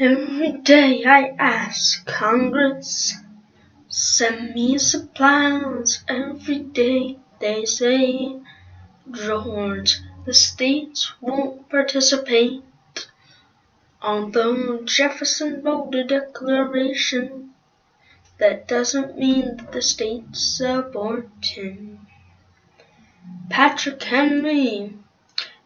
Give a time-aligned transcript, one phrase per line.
[0.00, 3.16] Every day I ask Congress,
[3.88, 6.04] send me supplies.
[6.06, 8.36] Every day they say,
[9.10, 12.62] George, the states won't participate.
[14.00, 17.54] Although Jefferson wrote a declaration,
[18.38, 22.06] that doesn't mean that the states support him.
[23.50, 24.96] Patrick Henry,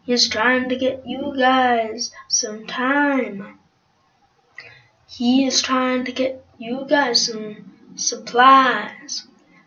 [0.06, 3.58] he's trying to get you guys some time.
[5.14, 9.26] He is trying to get you guys some supplies.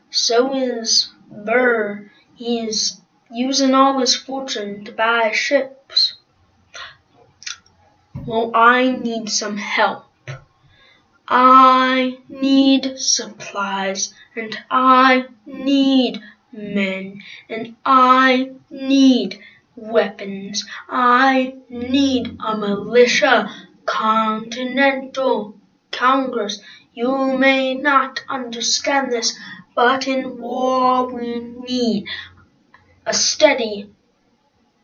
[0.09, 2.09] So is Burr.
[2.33, 2.99] He is
[3.29, 6.15] using all his fortune to buy ships.
[8.25, 10.05] Well, I need some help.
[11.27, 19.39] I need supplies, and I need men, and I need
[19.75, 20.65] weapons.
[20.89, 25.55] I need a militia Continental
[25.91, 26.59] Congress,
[26.93, 29.37] you may not understand this,
[29.75, 32.05] but in war we need
[33.05, 33.89] a steady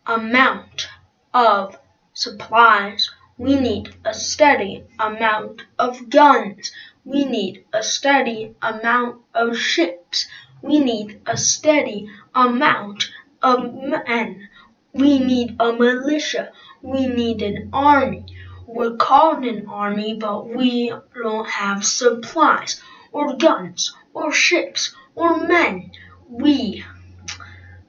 [0.06, 0.88] amount
[1.34, 1.78] of
[2.14, 3.10] supplies.
[3.38, 6.72] We need a steady amount of guns.
[7.04, 10.28] We need a steady amount of ships.
[10.62, 13.10] We need a steady amount
[13.42, 14.50] of men.
[14.94, 16.52] We need a militia.
[16.82, 18.26] We need an army.
[18.74, 25.92] We're called an army, but we don't have supplies, or guns, or ships, or men.
[26.30, 26.86] We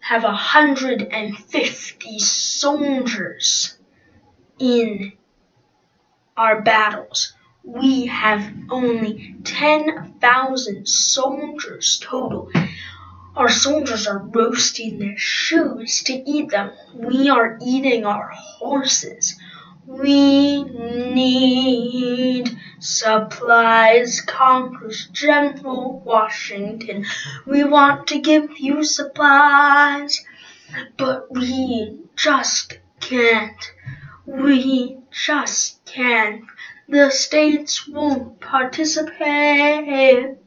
[0.01, 3.79] have a hundred and fifty soldiers
[4.59, 5.13] in
[6.37, 7.33] our battles.
[7.63, 12.51] We have only 10,000 soldiers total.
[13.37, 16.73] Our soldiers are roasting their shoes to eat them.
[16.93, 19.39] We are eating our horses.
[19.87, 27.05] We need supplies, Congress General Washington.
[27.47, 30.25] We want to give you supplies,
[30.97, 33.73] but we just can't.
[34.25, 36.45] We just can't.
[36.89, 40.39] The states won't participate.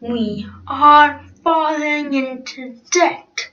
[0.00, 3.50] We are falling into debt.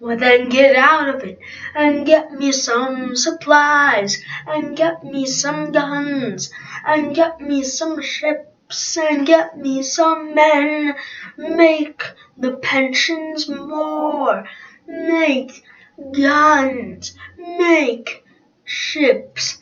[0.00, 1.40] Well, then get out of it
[1.74, 6.52] and get me some supplies and get me some guns
[6.86, 10.94] and get me some ships and get me some men.
[11.36, 12.04] Make
[12.36, 14.48] the pensions more.
[14.86, 15.64] Make
[16.12, 17.16] guns.
[17.36, 18.24] Make
[18.64, 19.58] ships.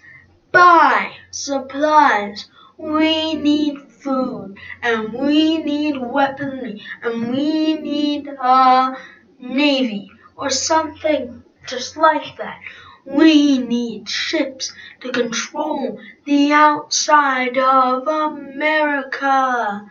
[0.53, 2.47] Buy supplies.
[2.77, 8.99] We need food and we need weaponry and we need a
[9.41, 12.61] navy or something just like that.
[13.05, 19.91] We need ships to control the outside of America.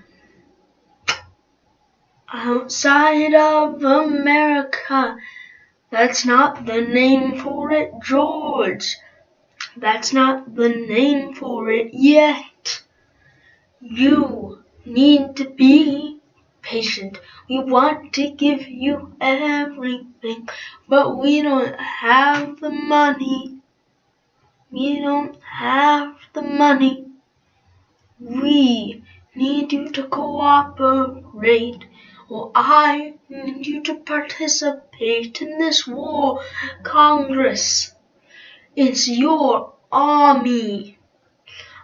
[2.32, 5.18] Outside of America.
[5.92, 8.98] That's not the name for it, George.
[9.78, 12.82] That's not the name for it yet.
[13.80, 16.15] You need to be
[16.66, 17.20] patient.
[17.48, 20.50] We want to give you everything,
[20.90, 23.60] but we don't have the money.
[24.72, 27.06] We don't have the money.
[28.20, 29.04] We
[29.36, 31.86] need you to cooperate.
[32.28, 36.42] or I need you to participate in this war,
[36.84, 37.94] Congress.
[38.76, 40.98] It's your army.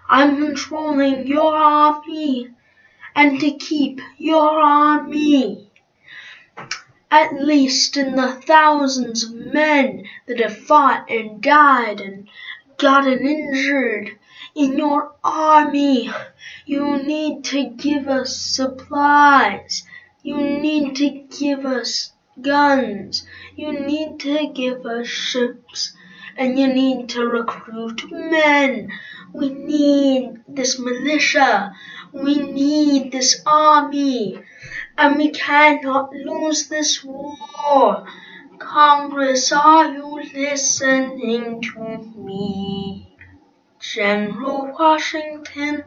[0.10, 2.50] I'm controlling your army
[3.22, 5.70] and to keep your army.
[7.12, 12.28] At least in the thousands of men that have fought and died and
[12.78, 14.18] gotten injured
[14.56, 16.10] in your army,
[16.66, 19.84] you need to give us supplies.
[20.24, 23.28] You need to give us guns.
[23.56, 25.94] You need to give us ships.
[26.36, 28.90] And you need to recruit men.
[29.32, 31.76] We need this militia.
[32.14, 34.40] We need this army,
[34.98, 38.06] and we cannot lose this war.
[38.60, 43.16] Congress, are you listening to me?
[43.80, 45.84] General Washington,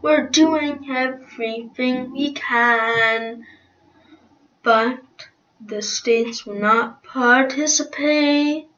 [0.00, 3.44] we're doing everything we can,
[4.62, 5.00] but
[5.60, 8.68] the states will not participate.